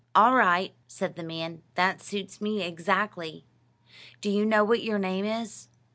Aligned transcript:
"All 0.15 0.33
right," 0.33 0.73
said 0.87 1.15
the 1.15 1.21
man; 1.21 1.61
"that 1.75 2.01
suits 2.01 2.41
me 2.41 2.63
exactly." 2.63 3.45
"Do 4.19 4.31
you 4.31 4.47
know 4.47 4.63
what 4.63 4.81
your 4.81 4.97
name 4.97 5.25
is?" 5.25 5.69